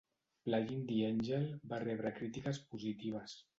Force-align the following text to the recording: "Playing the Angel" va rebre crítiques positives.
"Playing 0.47 0.81
the 0.91 0.97
Angel" 1.09 1.45
va 1.75 1.81
rebre 1.85 2.15
crítiques 2.19 2.63
positives. 2.75 3.41